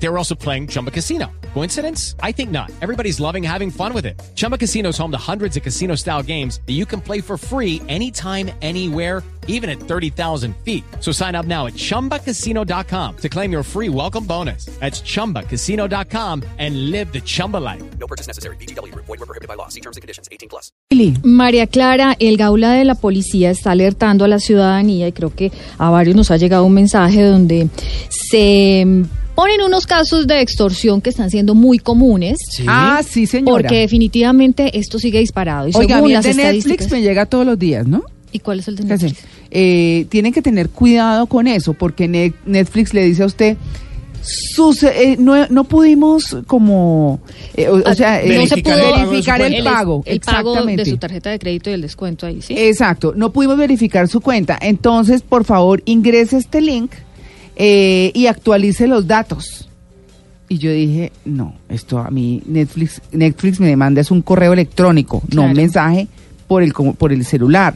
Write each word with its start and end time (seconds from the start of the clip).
They 0.00 0.08
were 0.08 0.18
also 0.18 0.34
playing 0.34 0.68
Chumba 0.68 0.90
Casino. 0.90 1.26
Coincidence? 1.54 2.14
I 2.22 2.32
think 2.32 2.50
not. 2.50 2.70
Everybody's 2.80 3.18
loving 3.18 3.42
having 3.42 3.70
fun 3.70 3.92
with 3.92 4.06
it. 4.06 4.20
Chumba 4.36 4.56
Casino 4.56 4.90
is 4.90 4.98
home 4.98 5.10
to 5.10 5.18
hundreds 5.18 5.56
of 5.56 5.62
casino 5.62 5.96
style 5.96 6.22
games 6.22 6.60
that 6.66 6.74
you 6.74 6.86
can 6.86 7.00
play 7.00 7.20
for 7.20 7.36
free 7.36 7.82
anytime, 7.88 8.50
anywhere, 8.62 9.22
even 9.48 9.68
at 9.68 9.80
30,000 9.80 10.54
feet. 10.64 10.84
So 11.00 11.10
sign 11.10 11.34
up 11.34 11.46
now 11.46 11.66
at 11.66 11.74
chumbacasino.com 11.74 13.16
to 13.16 13.28
claim 13.28 13.50
your 13.50 13.64
free 13.64 13.88
welcome 13.88 14.24
bonus. 14.24 14.66
That's 14.78 15.00
chumbacasino.com 15.00 16.44
and 16.58 16.90
live 16.90 17.12
the 17.12 17.20
Chumba 17.20 17.56
life. 17.56 17.82
No 17.98 18.06
purchase 18.06 18.28
necessary. 18.28 18.56
BGW. 18.56 18.94
Void 18.94 19.08
were 19.08 19.26
prohibited 19.26 19.48
by 19.48 19.54
law. 19.54 19.68
See 19.68 19.80
terms 19.80 19.96
and 19.96 20.02
conditions. 20.02 20.28
18 20.30 20.48
plus. 20.48 20.70
María 21.22 21.66
Clara, 21.66 22.16
el 22.18 22.36
gaula 22.36 22.72
de 22.72 22.84
la 22.84 22.94
policía 22.94 23.50
está 23.50 23.72
alertando 23.72 24.24
a 24.24 24.28
la 24.28 24.38
ciudadanía 24.38 25.08
y 25.08 25.12
creo 25.12 25.34
que 25.34 25.52
a 25.76 25.90
varios 25.90 26.16
nos 26.16 26.30
ha 26.30 26.36
llegado 26.36 26.64
un 26.64 26.74
mensaje 26.74 27.22
donde 27.22 27.68
se 28.08 28.86
ponen 29.38 29.62
unos 29.62 29.86
casos 29.86 30.26
de 30.26 30.40
extorsión 30.40 31.00
que 31.00 31.10
están 31.10 31.30
siendo 31.30 31.54
muy 31.54 31.78
comunes. 31.78 32.38
Ah, 32.66 33.02
sí, 33.08 33.24
señora. 33.26 33.52
Porque 33.52 33.76
definitivamente 33.80 34.76
esto 34.76 34.98
sigue 34.98 35.20
disparado. 35.20 35.68
Y 35.68 35.72
Oiga, 35.76 35.94
a 35.94 35.98
según 35.98 36.08
mí 36.08 36.14
el 36.16 36.24
las 36.24 36.36
de. 36.36 36.42
Netflix 36.42 36.90
me 36.90 37.00
llega 37.02 37.24
todos 37.26 37.46
los 37.46 37.56
días, 37.56 37.86
¿no? 37.86 38.02
¿Y 38.32 38.40
cuál 38.40 38.58
es 38.58 38.66
el 38.66 38.74
de. 38.74 38.82
Netflix? 38.84 39.20
Eh, 39.52 40.06
tienen 40.08 40.32
que 40.32 40.42
tener 40.42 40.70
cuidado 40.70 41.26
con 41.26 41.46
eso, 41.46 41.72
porque 41.72 42.08
Ne- 42.08 42.32
Netflix 42.46 42.92
le 42.92 43.04
dice 43.04 43.22
a 43.22 43.26
usted, 43.26 43.56
sus, 44.20 44.82
eh, 44.82 45.14
no, 45.20 45.46
no 45.46 45.62
pudimos 45.64 46.36
como, 46.48 47.20
eh, 47.54 47.68
o, 47.68 47.76
o 47.76 47.82
Ah, 47.86 47.94
sea, 47.94 48.20
eh, 48.20 48.36
no 48.40 48.46
se 48.48 48.56
pudo 48.60 48.74
verificar 48.96 49.40
el 49.40 49.62
pago, 49.62 50.02
el 50.04 50.18
pago 50.20 50.50
exactamente. 50.50 50.84
de 50.84 50.90
su 50.90 50.96
tarjeta 50.98 51.30
de 51.30 51.38
crédito 51.38 51.70
y 51.70 51.74
el 51.74 51.82
descuento 51.82 52.26
ahí, 52.26 52.42
¿sí? 52.42 52.54
Exacto, 52.58 53.12
no 53.16 53.30
pudimos 53.32 53.56
verificar 53.56 54.08
su 54.08 54.20
cuenta. 54.20 54.58
Entonces, 54.60 55.22
por 55.22 55.44
favor, 55.44 55.80
ingrese 55.86 56.36
este 56.38 56.60
link 56.60 56.90
eh, 57.58 58.10
y 58.14 58.26
actualice 58.26 58.86
los 58.86 59.06
datos. 59.06 59.68
Y 60.48 60.56
yo 60.56 60.70
dije, 60.70 61.12
no, 61.26 61.54
esto 61.68 61.98
a 61.98 62.10
mí 62.10 62.42
Netflix, 62.46 63.02
Netflix 63.12 63.60
me 63.60 63.66
demanda 63.66 64.00
es 64.00 64.10
un 64.10 64.22
correo 64.22 64.54
electrónico, 64.54 65.22
no 65.34 65.42
un 65.42 65.52
mensaje 65.56 66.08
por 66.46 66.62
el, 66.62 66.72
como- 66.72 66.94
por 66.94 67.12
el 67.12 67.24
celular. 67.26 67.74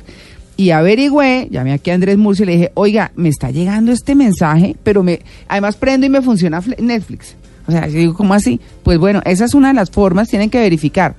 Y 0.57 0.71
averigüé, 0.71 1.49
llamé 1.51 1.73
aquí 1.73 1.91
a 1.91 1.95
Andrés 1.95 2.17
Murcia 2.17 2.45
y 2.45 2.47
le 2.47 2.53
dije, 2.53 2.71
oiga, 2.75 3.11
me 3.17 3.29
está 3.29 3.51
llegando 3.51 3.93
este 3.93 4.15
mensaje, 4.15 4.77
pero 4.83 5.03
me, 5.03 5.21
además 5.49 5.77
prendo 5.77 6.07
y 6.07 6.11
me 6.11 6.23
funciona 6.23 6.63
Netflix. 6.79 7.35
O 7.67 7.73
sea, 7.73 7.87
yo 7.89 7.99
digo, 7.99 8.15
¿cómo 8.15 8.33
así? 8.35 8.61
Pues 8.83 8.99
bueno, 8.99 9.21
esa 9.25 9.45
es 9.45 9.55
una 9.55 9.69
de 9.69 9.75
las 9.75 9.91
formas, 9.91 10.29
tienen 10.29 10.49
que 10.51 10.59
verificar. 10.59 11.15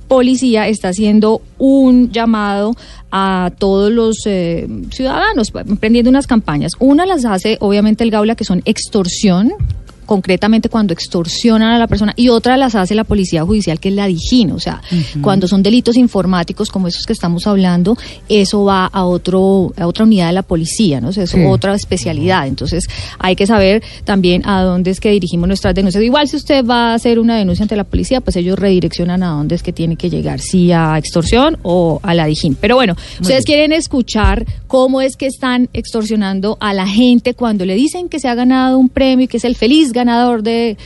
Policía 0.07 0.68
está 0.68 0.90
haciendo 0.90 1.42
un 1.57 2.12
llamado 2.12 2.75
a 3.12 3.52
todos 3.57 3.92
los 3.92 4.18
eh, 4.25 4.68
ciudadanos, 4.92 5.52
emprendiendo 5.68 6.09
unas 6.12 6.28
campañas. 6.28 6.74
Una 6.80 7.06
las 7.06 7.25
hace, 7.25 7.57
obviamente, 7.59 8.03
el 8.03 8.12
Gaula, 8.12 8.36
que 8.36 8.44
son 8.44 8.62
extorsión, 8.66 9.53
concretamente 10.05 10.69
cuando 10.69 10.93
extorsionan 10.93 11.71
a 11.71 11.79
la 11.79 11.88
persona 11.88 12.13
y 12.16 12.29
otra 12.29 12.57
las 12.57 12.75
hace 12.75 12.95
la 12.95 13.03
policía 13.03 13.43
judicial 13.43 13.79
que 13.79 13.89
es 13.89 13.95
la 13.95 14.07
DIGIN, 14.07 14.51
o 14.51 14.59
sea, 14.59 14.81
cuando 15.21 15.47
son 15.47 15.63
delitos 15.63 15.97
informáticos 15.97 16.69
como 16.69 16.88
esos 16.88 17.05
que 17.05 17.13
estamos 17.13 17.47
hablando, 17.47 17.97
eso 18.29 18.63
va 18.63 18.85
a 18.85 19.05
otro 19.05 19.73
a 19.77 19.88
otra 19.88 20.05
unidad 20.05 20.27
de 20.27 20.33
la 20.33 20.44
policía, 20.44 21.01
¿no? 21.01 21.09
O 21.09 21.13
sea, 21.13 21.23
es 21.23 21.31
Sí. 21.31 21.44
otra 21.45 21.75
especialidad, 21.75 22.47
entonces 22.47 22.88
hay 23.19 23.35
que 23.35 23.45
saber 23.45 23.83
también 24.03 24.47
a 24.47 24.61
dónde 24.63 24.91
es 24.91 24.99
que 24.99 25.11
dirigimos 25.11 25.47
nuestras 25.47 25.75
denuncias. 25.75 26.03
Igual 26.03 26.27
si 26.27 26.38
usted 26.38 26.65
va 26.65 26.91
a 26.91 26.94
hacer 26.94 27.19
una 27.19 27.35
denuncia 27.38 27.63
ante 27.63 27.75
la 27.75 27.83
policía, 27.83 28.21
pues 28.21 28.35
ellos 28.35 28.57
redireccionan 28.57 29.23
a 29.23 29.29
dónde 29.29 29.55
es 29.55 29.63
que 29.63 29.73
tiene 29.73 29.95
que 29.95 30.09
llegar, 30.09 30.39
si 30.39 30.71
a 30.71 30.97
extorsión 30.97 31.57
o 31.63 31.99
a 32.03 32.13
la 32.13 32.25
DIGIN. 32.25 32.55
Pero 32.55 32.75
bueno, 32.75 32.95
ustedes 33.19 33.44
quieren 33.44 33.71
escuchar 33.73 34.45
cómo 34.67 35.01
es 35.01 35.17
que 35.17 35.25
están 35.27 35.69
extorsionando 35.73 36.57
a 36.59 36.73
la 36.73 36.88
gente 36.88 37.33
cuando 37.33 37.65
le 37.65 37.75
dicen 37.75 38.09
que 38.09 38.19
se 38.19 38.27
ha 38.27 38.35
ganado 38.35 38.77
un 38.77 38.89
premio 38.89 39.25
y 39.25 39.27
que 39.27 39.38
es 39.38 39.45
el 39.45 39.55
feliz 39.55 39.91
ganador 39.95 40.44
de 40.44 40.78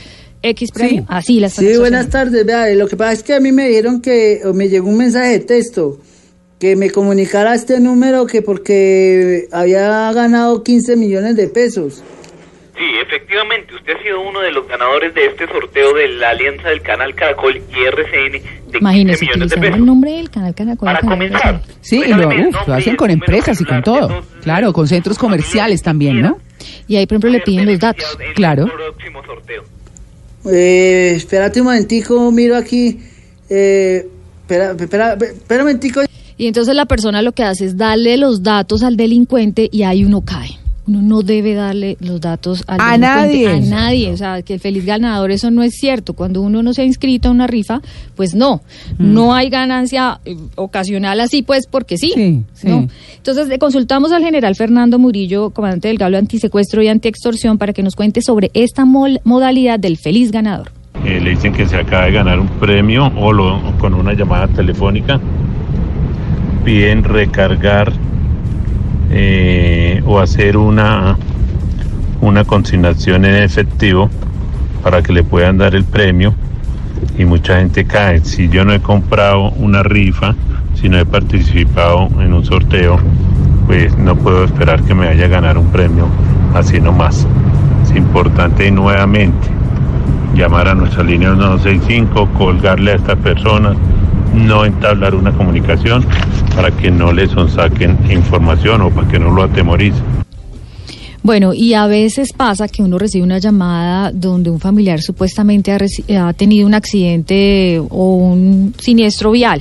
X 0.42 0.70
premio. 0.72 1.04
Así 1.08 1.38
las 1.38 1.52
están 1.58 1.66
Sí, 1.74 1.78
buenas 1.78 2.08
tardes. 2.08 2.46
Vea, 2.46 2.66
lo 2.74 2.88
que 2.88 2.96
pasa 2.96 3.12
es 3.12 3.22
que 3.22 3.34
a 3.34 3.40
mí 3.40 3.52
me 3.52 3.68
dijeron 3.68 4.00
que 4.00 4.40
o 4.46 4.54
me 4.54 4.68
llegó 4.70 4.88
un 4.88 4.96
mensaje 4.96 5.32
de 5.32 5.40
texto 5.40 5.98
que 6.58 6.76
me 6.76 6.90
comunicara 6.90 7.54
este 7.54 7.80
número 7.80 8.26
que 8.26 8.40
porque 8.40 9.48
había 9.52 10.10
ganado 10.12 10.62
15 10.62 10.96
millones 10.96 11.36
de 11.36 11.48
pesos. 11.48 12.02
Sí, 12.76 12.86
efectivamente, 13.06 13.74
usted 13.74 13.92
ha 13.98 14.02
sido 14.02 14.20
uno 14.22 14.40
de 14.40 14.52
los 14.52 14.66
ganadores 14.66 15.14
de 15.14 15.26
este 15.26 15.46
sorteo 15.46 15.92
de 15.92 16.08
la 16.08 16.30
alianza 16.30 16.70
del 16.70 16.80
canal 16.80 17.14
Caracol 17.14 17.56
y 17.56 17.84
RCN 17.84 18.32
de 18.32 18.40
15 18.40 18.78
Imagínense, 18.78 19.20
millones 19.26 19.38
de 19.38 19.44
utilizando 19.44 19.60
pesos. 19.60 19.76
el 19.78 19.84
nombre 19.84 20.10
del 20.12 20.30
canal 20.30 20.54
Caracol. 20.54 20.86
Para 20.86 21.00
Canal 21.00 21.14
comenzar. 21.18 21.62
Sí, 21.82 22.02
y 22.06 22.08
lo, 22.14 22.28
uf, 22.28 22.68
lo 22.68 22.74
hacen 22.74 22.96
con 22.96 23.10
empresas 23.10 23.60
y 23.60 23.64
con 23.66 23.82
todo. 23.82 24.22
Claro, 24.42 24.72
con 24.72 24.88
centros 24.88 25.18
comerciales 25.18 25.82
también, 25.82 26.22
¿no? 26.22 26.38
Y 26.86 26.96
ahí, 26.96 27.06
por 27.06 27.14
ejemplo, 27.16 27.30
le 27.30 27.40
piden 27.40 27.66
los 27.66 27.78
datos. 27.78 28.04
Claro. 28.34 28.66
próximo 28.66 29.24
sorteo. 29.24 29.64
Eh, 30.46 31.14
espérate 31.16 31.60
un 31.60 31.66
momentico, 31.66 32.30
miro 32.30 32.56
aquí. 32.56 32.98
Eh, 33.48 34.06
espera, 34.42 34.72
espera, 34.72 35.12
espera 35.14 35.62
un 35.62 35.68
momentico. 35.68 36.02
Y 36.36 36.46
entonces 36.46 36.74
la 36.74 36.86
persona 36.86 37.20
lo 37.20 37.32
que 37.32 37.42
hace 37.42 37.66
es 37.66 37.76
darle 37.76 38.16
los 38.16 38.42
datos 38.42 38.82
al 38.82 38.96
delincuente 38.96 39.68
y 39.70 39.82
ahí 39.82 40.04
uno 40.04 40.22
cae. 40.22 40.59
Uno 40.86 41.02
no 41.02 41.22
debe 41.22 41.54
darle 41.54 41.96
los 42.00 42.20
datos 42.20 42.64
al 42.66 42.80
A 42.80 42.96
nadie. 42.98 43.46
a 43.48 43.60
nadie, 43.60 44.10
o 44.10 44.16
sea, 44.16 44.42
que 44.42 44.54
el 44.54 44.60
feliz 44.60 44.84
ganador 44.84 45.30
eso 45.30 45.50
no 45.50 45.62
es 45.62 45.74
cierto. 45.74 46.14
Cuando 46.14 46.40
uno 46.42 46.62
no 46.62 46.72
se 46.72 46.82
ha 46.82 46.84
inscrito 46.84 47.28
a 47.28 47.30
una 47.30 47.46
rifa, 47.46 47.80
pues 48.16 48.34
no, 48.34 48.62
Mm. 48.98 49.12
no 49.12 49.34
hay 49.34 49.50
ganancia 49.50 50.20
eh, 50.24 50.36
ocasional 50.56 51.20
así 51.20 51.42
pues 51.42 51.66
porque 51.66 51.96
sí. 51.98 52.12
Sí, 52.14 52.42
sí. 52.54 52.68
¿no? 52.68 52.88
Entonces 53.16 53.48
le 53.48 53.58
consultamos 53.58 54.10
al 54.12 54.22
general 54.24 54.56
Fernando 54.56 54.98
Murillo, 54.98 55.50
comandante 55.50 55.88
del 55.88 55.98
Galo 55.98 56.18
Antisecuestro 56.18 56.82
y 56.82 56.88
Antiextorsión 56.88 57.58
para 57.58 57.72
que 57.72 57.82
nos 57.82 57.94
cuente 57.94 58.20
sobre 58.22 58.50
esta 58.54 58.84
mol- 58.84 59.20
modalidad 59.24 59.78
del 59.78 59.96
feliz 59.96 60.32
ganador. 60.32 60.72
Eh, 61.04 61.20
le 61.20 61.30
dicen 61.30 61.52
que 61.52 61.66
se 61.68 61.76
acaba 61.76 62.06
de 62.06 62.12
ganar 62.12 62.40
un 62.40 62.48
premio 62.48 63.12
o, 63.16 63.32
lo- 63.32 63.56
o 63.58 63.78
con 63.78 63.94
una 63.94 64.12
llamada 64.12 64.48
telefónica 64.48 65.20
piden 66.64 67.04
recargar 67.04 67.92
eh, 69.10 70.02
o 70.06 70.20
hacer 70.20 70.56
una 70.56 71.16
una 72.20 72.44
consignación 72.44 73.24
en 73.24 73.42
efectivo 73.42 74.10
para 74.82 75.02
que 75.02 75.12
le 75.12 75.22
puedan 75.22 75.58
dar 75.58 75.74
el 75.74 75.84
premio 75.84 76.34
y 77.18 77.24
mucha 77.24 77.58
gente 77.58 77.84
cae. 77.84 78.20
Si 78.24 78.48
yo 78.48 78.64
no 78.64 78.72
he 78.72 78.80
comprado 78.80 79.50
una 79.50 79.82
rifa, 79.82 80.34
si 80.74 80.88
no 80.88 80.98
he 80.98 81.06
participado 81.06 82.08
en 82.20 82.32
un 82.32 82.44
sorteo, 82.44 82.98
pues 83.66 83.96
no 83.96 84.16
puedo 84.16 84.44
esperar 84.44 84.82
que 84.82 84.94
me 84.94 85.06
vaya 85.06 85.26
a 85.26 85.28
ganar 85.28 85.58
un 85.58 85.66
premio 85.70 86.06
así 86.54 86.80
nomás. 86.80 87.26
Es 87.82 87.96
importante 87.96 88.70
nuevamente 88.70 89.48
llamar 90.34 90.68
a 90.68 90.74
nuestra 90.74 91.02
línea 91.02 91.34
165, 91.34 92.28
colgarle 92.38 92.92
a 92.92 92.96
estas 92.96 93.16
personas, 93.16 93.76
no 94.34 94.64
entablar 94.64 95.14
una 95.14 95.32
comunicación 95.32 96.04
para 96.54 96.70
que 96.70 96.90
no 96.90 97.12
les 97.12 97.30
saquen 97.54 97.98
información 98.10 98.82
o 98.82 98.90
para 98.90 99.08
que 99.08 99.18
no 99.18 99.30
lo 99.30 99.42
atemoricen. 99.42 100.20
Bueno, 101.22 101.52
y 101.52 101.74
a 101.74 101.86
veces 101.86 102.32
pasa 102.32 102.66
que 102.66 102.82
uno 102.82 102.98
recibe 102.98 103.24
una 103.24 103.38
llamada 103.38 104.10
donde 104.10 104.48
un 104.48 104.58
familiar 104.58 105.02
supuestamente 105.02 105.70
ha, 105.70 106.28
ha 106.28 106.32
tenido 106.32 106.66
un 106.66 106.72
accidente 106.72 107.78
o 107.78 108.14
un 108.14 108.74
siniestro 108.78 109.30
vial 109.30 109.60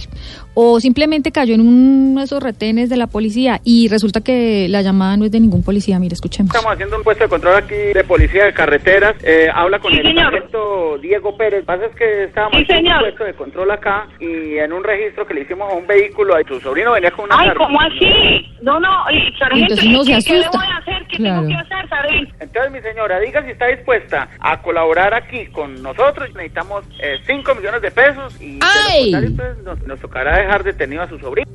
o 0.61 0.77
simplemente 0.81 1.31
cayó 1.31 1.53
en 1.55 1.61
uno 1.61 2.19
de 2.19 2.25
esos 2.25 2.43
retenes 2.43 2.89
de 2.89 2.97
la 2.97 3.07
policía 3.07 3.61
y 3.63 3.87
resulta 3.87 4.19
que 4.19 4.67
la 4.67 4.81
llamada 4.81 5.15
no 5.15 5.23
es 5.23 5.31
de 5.31 5.39
ningún 5.39 5.63
policía. 5.63 5.97
Mire, 5.99 6.15
escuchemos. 6.15 6.53
Estamos 6.53 6.73
haciendo 6.73 6.97
un 6.97 7.03
puesto 7.03 7.23
de 7.23 7.29
control 7.29 7.55
aquí 7.55 7.75
de 7.75 8.03
policía 8.03 8.43
de 8.43 8.53
carreteras. 8.53 9.15
Eh, 9.23 9.47
habla 9.53 9.79
con 9.79 9.93
Sí, 9.93 9.99
el 9.99 10.07
señor. 10.07 10.33
sargento 10.33 10.97
Diego 11.01 11.37
Pérez. 11.37 11.59
Lo 11.59 11.61
que 11.61 11.65
pasa 11.65 11.85
es 11.85 11.95
que 11.95 12.23
estábamos 12.25 12.57
Sí, 12.57 12.63
haciendo 12.63 12.91
un 12.91 12.99
puesto 12.99 13.23
de 13.23 13.33
control 13.35 13.71
acá 13.71 14.07
y 14.19 14.57
en 14.57 14.73
un 14.73 14.83
registro 14.83 15.25
que 15.25 15.33
le 15.33 15.41
hicimos 15.43 15.71
a 15.71 15.75
un 15.75 15.87
vehículo, 15.87 16.35
a 16.35 16.43
tu 16.43 16.59
sobrino 16.59 16.91
venía 16.91 17.11
con 17.11 17.23
una 17.25 17.39
Ay, 17.39 17.47
carga. 17.47 17.65
¿cómo 17.65 17.79
así? 17.79 18.45
No, 18.61 18.79
no, 18.81 18.89
y, 19.11 19.31
sargento, 19.39 19.73
Entonces 19.75 19.85
uno 19.85 20.01
¿y 20.01 20.05
se 20.05 20.11
qué, 20.11 20.19
qué 20.25 20.39
asusta. 20.39 20.59
debo 20.59 20.59
de 20.59 20.77
hacer? 20.91 21.07
¿Qué 21.07 21.17
Claro. 21.17 21.47
tengo 21.47 21.47
que 21.47 21.55
hacer, 21.55 21.89
sargento? 21.89 22.35
Entonces, 22.41 22.71
mi 22.73 22.81
señora, 22.81 23.19
diga 23.21 23.43
si 23.45 23.51
está 23.51 23.67
dispuesta 23.67 24.27
a 24.41 24.61
colaborar 24.61 25.13
aquí 25.13 25.45
con 25.47 25.81
nosotros. 25.81 26.27
Necesitamos 26.35 26.83
5 27.25 27.55
millones 27.55 27.81
de 27.81 27.91
pesos 27.91 28.35
y 28.41 28.53
de 28.59 28.65
¡Ay! 28.89 29.11
pues, 29.35 29.57
nos, 29.63 29.79
nos 29.87 29.99
tocará 30.01 30.37
dejar 30.37 30.48
detenido 30.63 31.01
a 31.03 31.09
su 31.09 31.17
sobrino. 31.19 31.47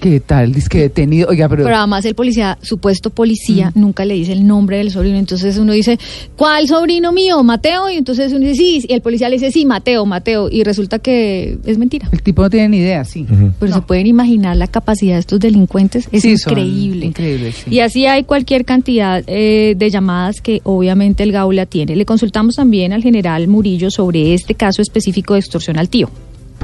¿Qué 0.00 0.18
tal? 0.18 0.52
Dice 0.52 0.68
que 0.68 0.78
detenido. 0.80 1.28
Oiga, 1.28 1.48
pero. 1.48 1.62
Pero 1.62 1.76
además 1.76 2.04
el 2.06 2.16
policía, 2.16 2.58
supuesto 2.60 3.10
policía, 3.10 3.70
nunca 3.76 4.04
le 4.04 4.14
dice 4.14 4.32
el 4.32 4.44
nombre 4.44 4.78
del 4.78 4.90
sobrino. 4.90 5.16
Entonces 5.16 5.56
uno 5.58 5.70
dice, 5.72 5.96
¿cuál 6.34 6.66
sobrino 6.66 7.12
mío? 7.12 7.40
Mateo. 7.44 7.88
Y 7.88 7.98
entonces 7.98 8.32
uno 8.32 8.40
dice, 8.40 8.56
sí. 8.56 8.84
Y 8.88 8.94
el 8.94 9.00
policía 9.00 9.28
le 9.28 9.36
dice, 9.36 9.52
sí, 9.52 9.64
Mateo, 9.64 10.04
Mateo. 10.04 10.48
Y 10.50 10.64
resulta 10.64 10.98
que 10.98 11.56
es 11.64 11.78
mentira. 11.78 12.08
El 12.10 12.20
tipo 12.20 12.42
no 12.42 12.50
tiene 12.50 12.68
ni 12.70 12.78
idea, 12.78 13.04
sí. 13.04 13.24
Pero 13.60 13.72
se 13.74 13.80
pueden 13.82 14.08
imaginar 14.08 14.56
la 14.56 14.66
capacidad 14.66 15.14
de 15.14 15.20
estos 15.20 15.38
delincuentes. 15.38 16.08
Es 16.10 16.22
Sí, 16.22 16.32
increíble. 16.32 17.06
increíbles, 17.06 17.54
sí. 17.64 17.70
Y 17.72 17.78
así 17.78 18.04
hay 18.06 18.24
cualquier 18.24 18.64
cantidad 18.64 19.22
eh, 19.28 19.74
de 19.76 19.88
llamadas 19.90 20.40
que 20.40 20.62
obviamente 20.64 21.22
el 21.22 21.30
Gaula 21.30 21.66
tiene. 21.66 21.94
Le 21.94 22.04
consultamos 22.06 22.56
también 22.56 22.92
al 22.92 23.04
general 23.04 23.46
Murillo 23.46 23.88
sobre 23.92 24.34
este 24.34 24.56
caso 24.56 24.82
específico 24.82 25.34
de 25.34 25.40
extorsión 25.40 25.78
al 25.78 25.88
tío. 25.88 26.10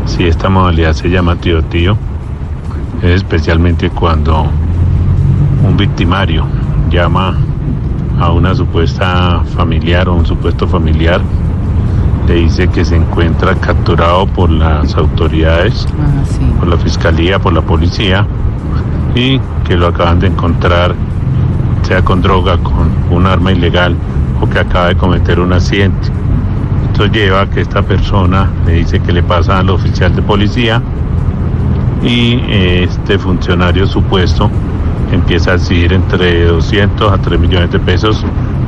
Si 0.08 0.26
esta 0.26 0.49
modalidad 0.49 0.94
se 0.94 1.08
llama 1.08 1.37
tío 1.37 1.62
tío, 1.64 1.96
es 3.02 3.10
especialmente 3.22 3.90
cuando 3.90 4.46
un 5.66 5.76
victimario 5.76 6.44
llama 6.90 7.37
a 8.19 8.32
una 8.32 8.55
supuesta 8.55 9.43
familiar 9.55 10.08
o 10.08 10.14
un 10.16 10.26
supuesto 10.26 10.66
familiar, 10.66 11.20
le 12.26 12.34
dice 12.34 12.69
que 12.69 12.84
se 12.84 12.96
encuentra 12.96 13.55
capturado 13.55 14.26
por 14.26 14.50
las 14.50 14.96
autoridades, 14.96 15.87
Ah, 15.93 16.25
sí. 16.28 16.40
por 16.58 16.69
la 16.69 16.76
fiscalía, 16.76 17.38
por 17.38 17.52
la 17.52 17.62
policía, 17.62 18.26
y 19.14 19.40
que 19.64 19.76
lo 19.76 19.87
acaban 19.88 20.19
de 20.19 20.26
encontrar, 20.26 20.94
sea 21.82 22.02
con 22.02 22.20
droga, 22.20 22.58
con 22.58 22.90
un 23.11 23.26
arma 23.26 23.52
ilegal, 23.52 23.94
o 24.40 24.49
que 24.49 24.58
acaba 24.58 24.88
de 24.88 24.96
cometer 24.96 25.38
un 25.38 25.52
accidente. 25.52 26.08
Esto 26.98 27.12
lleva 27.12 27.42
a 27.42 27.46
que 27.46 27.60
esta 27.60 27.80
persona 27.80 28.50
le 28.66 28.72
dice 28.72 28.98
que 28.98 29.12
le 29.12 29.22
pasa 29.22 29.60
al 29.60 29.70
oficial 29.70 30.16
de 30.16 30.20
policía 30.20 30.82
y 32.02 32.40
eh, 32.48 32.88
este 32.90 33.20
funcionario 33.20 33.86
supuesto 33.86 34.50
empieza 35.12 35.52
a 35.52 35.54
exigir 35.54 35.92
entre 35.92 36.46
200 36.46 37.12
a 37.12 37.18
3 37.18 37.38
millones 37.38 37.70
de 37.70 37.78
pesos 37.78 38.24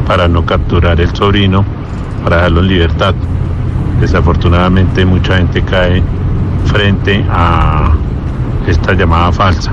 para 0.06 0.28
no 0.28 0.46
capturar 0.46 1.00
el 1.00 1.12
sobrino, 1.12 1.64
para 2.22 2.36
dejarlo 2.36 2.60
en 2.60 2.68
libertad. 2.68 3.16
Desafortunadamente 4.00 5.04
mucha 5.04 5.38
gente 5.38 5.62
cae 5.62 6.00
frente 6.66 7.26
a 7.28 7.90
esta 8.68 8.92
llamada 8.92 9.32
falsa, 9.32 9.72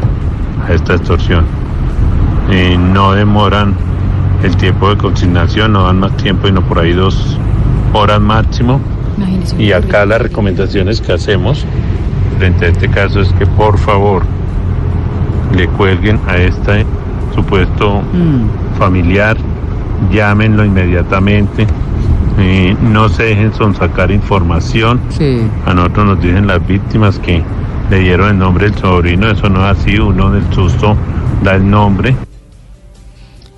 a 0.67 0.73
esta 0.73 0.95
extorsión. 0.95 1.45
Eh, 2.49 2.75
no 2.75 3.11
demoran 3.11 3.75
el 4.41 4.57
tiempo 4.57 4.89
de 4.89 4.97
consignación, 4.97 5.73
no 5.73 5.83
dan 5.83 5.99
más 5.99 6.17
tiempo 6.17 6.47
y 6.47 6.51
no 6.51 6.63
por 6.63 6.79
ahí 6.79 6.93
dos 6.93 7.37
horas 7.93 8.19
máximo. 8.21 8.79
Imagínese. 9.17 9.61
Y 9.61 9.71
acá 9.71 10.05
las 10.05 10.21
recomendaciones 10.21 11.01
que 11.01 11.13
hacemos 11.13 11.65
frente 12.37 12.65
a 12.65 12.69
este 12.69 12.89
caso 12.89 13.21
es 13.21 13.31
que 13.33 13.45
por 13.47 13.77
favor 13.79 14.23
le 15.55 15.67
cuelguen 15.69 16.19
a 16.27 16.37
este 16.37 16.85
supuesto 17.33 18.01
Mm. 18.13 18.77
familiar, 18.77 19.37
llámenlo 20.11 20.65
inmediatamente, 20.65 21.65
eh, 22.39 22.75
no 22.81 23.09
se 23.09 23.23
dejen 23.23 23.53
sonsacar 23.53 24.11
información. 24.11 24.99
Sí. 25.09 25.41
A 25.65 25.73
nosotros 25.73 26.05
nos 26.05 26.21
dicen 26.21 26.45
las 26.47 26.65
víctimas 26.67 27.17
que 27.19 27.41
le 27.89 27.99
dieron 27.99 28.29
el 28.29 28.37
nombre 28.37 28.69
del 28.69 28.79
sobrino, 28.79 29.29
eso 29.31 29.49
no 29.49 29.65
es 29.69 29.77
así, 29.79 29.97
uno 29.97 30.31
del 30.31 30.43
susto 30.53 30.95
da 31.43 31.55
el 31.55 31.67
nombre. 31.69 32.15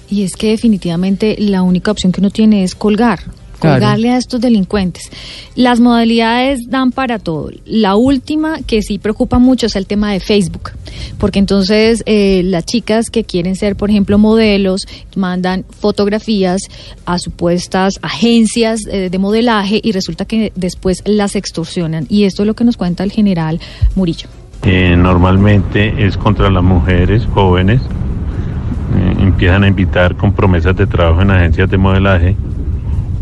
Y 0.09 0.23
es 0.23 0.35
que 0.35 0.49
definitivamente 0.51 1.35
la 1.39 1.61
única 1.61 1.91
opción 1.91 2.11
que 2.11 2.21
uno 2.21 2.29
tiene 2.31 2.63
es 2.63 2.75
colgar. 2.75 3.19
Claro. 3.59 3.75
Colgarle 3.75 4.11
a 4.11 4.17
estos 4.17 4.39
delincuentes. 4.39 5.11
Las 5.55 5.79
modalidades 5.79 6.69
dan 6.69 6.91
para 6.91 7.19
todo. 7.19 7.49
La 7.65 7.95
última 7.95 8.59
que 8.65 8.81
sí 8.81 8.99
preocupa 8.99 9.37
mucho 9.39 9.65
es 9.65 9.75
el 9.75 9.85
tema 9.85 10.11
de 10.13 10.19
Facebook. 10.19 10.71
Porque 11.17 11.39
entonces 11.39 12.03
eh, 12.05 12.41
las 12.45 12.65
chicas 12.65 13.09
que 13.09 13.23
quieren 13.23 13.55
ser, 13.55 13.75
por 13.75 13.89
ejemplo, 13.89 14.17
modelos, 14.17 14.87
mandan 15.15 15.65
fotografías 15.69 16.61
a 17.05 17.19
supuestas 17.19 17.99
agencias 18.01 18.85
eh, 18.87 19.09
de 19.09 19.17
modelaje 19.19 19.79
y 19.83 19.91
resulta 19.91 20.25
que 20.25 20.51
después 20.55 21.03
las 21.05 21.35
extorsionan. 21.35 22.05
Y 22.09 22.23
esto 22.23 22.43
es 22.43 22.47
lo 22.47 22.53
que 22.53 22.63
nos 22.63 22.77
cuenta 22.77 23.03
el 23.03 23.11
general 23.11 23.59
Murillo. 23.95 24.29
Eh, 24.63 24.95
normalmente 24.97 26.05
es 26.05 26.17
contra 26.17 26.49
las 26.49 26.63
mujeres 26.63 27.25
jóvenes. 27.33 27.81
Eh, 27.81 29.15
empiezan 29.19 29.63
a 29.63 29.67
invitar 29.67 30.15
con 30.15 30.33
promesas 30.33 30.75
de 30.75 30.87
trabajo 30.87 31.21
en 31.21 31.31
agencias 31.31 31.69
de 31.69 31.77
modelaje 31.77 32.35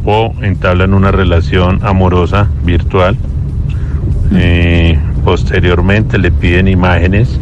o 0.10 0.34
entablan 0.42 0.94
una 0.94 1.12
relación 1.12 1.82
amorosa 1.84 2.48
virtual. 2.64 3.18
Eh, 4.32 4.98
posteriormente 5.26 6.18
le 6.18 6.32
piden 6.32 6.70
imágenes 6.70 7.38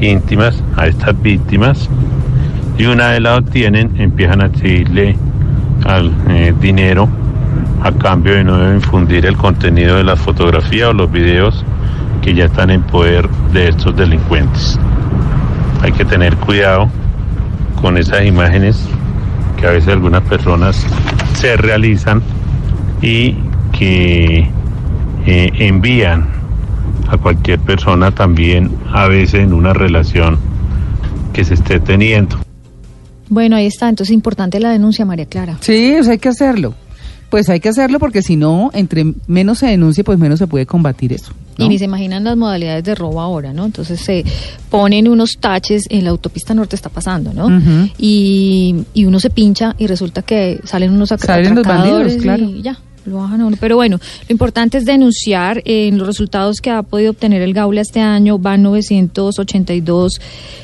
íntimas 0.00 0.62
a 0.76 0.86
estas 0.86 1.20
víctimas 1.20 1.90
y 2.78 2.86
una 2.86 3.08
vez 3.08 3.20
la 3.20 3.36
obtienen 3.36 3.90
empiezan 3.98 4.40
a 4.40 4.46
exigirle 4.46 5.16
al 5.84 6.10
eh, 6.30 6.54
dinero 6.58 7.08
a 7.82 7.92
cambio 7.92 8.32
de 8.32 8.44
no 8.44 8.74
infundir 8.74 9.26
el 9.26 9.36
contenido 9.36 9.96
de 9.96 10.04
la 10.04 10.16
fotografía 10.16 10.88
o 10.88 10.94
los 10.94 11.12
videos 11.12 11.62
que 12.22 12.32
ya 12.32 12.46
están 12.46 12.70
en 12.70 12.82
poder 12.84 13.28
de 13.52 13.68
estos 13.68 13.94
delincuentes. 13.94 14.80
Hay 15.82 15.92
que 15.92 16.06
tener 16.06 16.34
cuidado 16.36 16.88
con 17.82 17.98
esas 17.98 18.24
imágenes 18.24 18.88
que 19.60 19.66
a 19.66 19.72
veces 19.72 19.90
algunas 19.90 20.22
personas 20.22 20.86
se 21.38 21.56
realizan 21.56 22.20
y 23.00 23.36
que 23.78 24.38
eh, 25.26 25.50
envían 25.58 26.26
a 27.08 27.16
cualquier 27.16 27.60
persona 27.60 28.10
también 28.10 28.70
a 28.92 29.06
veces 29.06 29.42
en 29.42 29.52
una 29.52 29.72
relación 29.72 30.38
que 31.32 31.44
se 31.44 31.54
esté 31.54 31.78
teniendo. 31.78 32.38
Bueno, 33.28 33.54
ahí 33.54 33.66
está. 33.66 33.88
Entonces 33.88 34.10
es 34.10 34.14
importante 34.14 34.58
la 34.58 34.70
denuncia, 34.70 35.04
María 35.04 35.26
Clara. 35.26 35.58
Sí, 35.60 35.94
o 36.00 36.02
sea, 36.02 36.14
hay 36.14 36.18
que 36.18 36.28
hacerlo. 36.28 36.74
Pues 37.30 37.48
hay 37.50 37.60
que 37.60 37.68
hacerlo 37.68 38.00
porque 38.00 38.22
si 38.22 38.36
no, 38.36 38.70
entre 38.74 39.04
menos 39.28 39.58
se 39.58 39.66
denuncie, 39.66 40.02
pues 40.02 40.18
menos 40.18 40.40
se 40.40 40.48
puede 40.48 40.66
combatir 40.66 41.12
eso. 41.12 41.32
¿No? 41.58 41.64
Y 41.64 41.68
ni 41.68 41.78
se 41.78 41.84
imaginan 41.86 42.24
las 42.24 42.36
modalidades 42.36 42.84
de 42.84 42.94
robo 42.94 43.20
ahora, 43.20 43.52
¿no? 43.52 43.66
Entonces 43.66 44.00
se 44.00 44.24
ponen 44.70 45.08
unos 45.08 45.38
taches 45.40 45.84
en 45.90 46.04
la 46.04 46.10
autopista 46.10 46.54
norte 46.54 46.76
está 46.76 46.88
pasando, 46.88 47.32
¿no? 47.34 47.48
Y, 47.98 48.76
y 48.94 49.04
uno 49.04 49.18
se 49.20 49.30
pincha 49.30 49.74
y 49.78 49.86
resulta 49.86 50.22
que 50.22 50.60
salen 50.64 50.92
unos 50.92 51.10
atra- 51.12 51.26
Salen 51.26 51.54
los 51.54 51.66
atracadores 51.66 52.14
bandidos, 52.14 52.22
claro. 52.22 52.44
y 52.44 52.62
ya. 52.62 52.78
Lo 53.08 53.16
bajan 53.18 53.40
a 53.40 53.46
uno. 53.46 53.56
Pero 53.58 53.76
bueno, 53.76 53.98
lo 54.28 54.32
importante 54.32 54.78
es 54.78 54.84
denunciar. 54.84 55.62
En 55.64 55.98
los 55.98 56.06
resultados 56.06 56.60
que 56.60 56.70
ha 56.70 56.82
podido 56.82 57.10
obtener 57.10 57.42
el 57.42 57.54
Gaula 57.54 57.80
este 57.80 58.00
año 58.00 58.38
van 58.38 58.62
982 58.62 60.20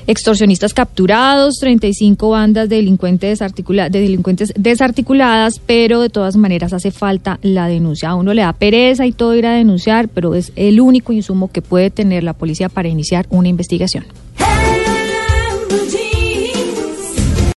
extorsionistas 0.06 0.74
capturados, 0.74 1.54
35 1.60 2.28
bandas 2.28 2.68
de 2.68 2.76
delincuentes, 2.76 3.38
de 3.38 3.88
delincuentes 4.00 4.52
desarticuladas, 4.56 5.60
pero 5.64 6.00
de 6.00 6.10
todas 6.10 6.36
maneras 6.36 6.72
hace 6.72 6.90
falta 6.90 7.38
la 7.42 7.68
denuncia. 7.68 8.10
A 8.10 8.14
uno 8.14 8.34
le 8.34 8.42
da 8.42 8.52
pereza 8.52 9.06
y 9.06 9.12
todo 9.12 9.34
ir 9.34 9.46
a 9.46 9.52
denunciar, 9.52 10.08
pero 10.08 10.34
es 10.34 10.52
el 10.56 10.80
único 10.80 11.12
insumo 11.12 11.50
que 11.50 11.62
puede 11.62 11.90
tener 11.90 12.24
la 12.24 12.34
policía 12.34 12.68
para 12.68 12.88
iniciar 12.88 13.26
una 13.30 13.48
investigación. 13.48 14.04